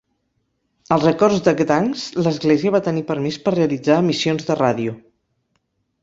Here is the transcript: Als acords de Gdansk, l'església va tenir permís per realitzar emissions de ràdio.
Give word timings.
Als 0.93 1.03
acords 1.09 1.41
de 1.47 1.51
Gdansk, 1.59 2.15
l'església 2.27 2.73
va 2.75 2.81
tenir 2.87 3.03
permís 3.09 3.37
per 3.43 3.53
realitzar 3.57 3.99
emissions 4.05 4.47
de 4.49 4.57
ràdio. 4.61 4.95